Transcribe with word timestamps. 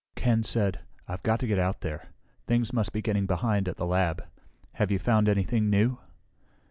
Ken 0.15 0.41
said, 0.41 0.79
"I've 1.07 1.21
got 1.21 1.39
to 1.41 1.47
get 1.47 1.59
out 1.59 1.75
of 1.75 1.83
here. 1.83 2.07
Things 2.47 2.73
must 2.73 2.91
be 2.91 3.03
getting 3.03 3.27
behind 3.27 3.67
at 3.67 3.77
the 3.77 3.85
lab. 3.85 4.23
Have 4.73 4.89
you 4.89 4.97
found 4.97 5.29
anything 5.29 5.69
new?" 5.69 5.99